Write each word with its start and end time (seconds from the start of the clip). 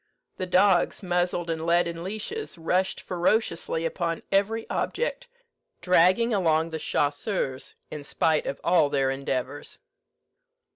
The 0.37 0.47
dogs, 0.47 1.03
muzzled 1.03 1.47
and 1.51 1.63
led 1.63 1.87
in 1.87 2.03
leashes, 2.03 2.57
rushed 2.57 3.01
ferociously 3.01 3.85
upon 3.85 4.23
every 4.31 4.67
object, 4.67 5.27
dragging 5.79 6.33
along 6.33 6.69
the 6.69 6.79
chasseurs 6.79 7.75
in 7.91 8.03
spite 8.03 8.47
of 8.47 8.59
all 8.63 8.89
their 8.89 9.11
endeavours. 9.11 9.77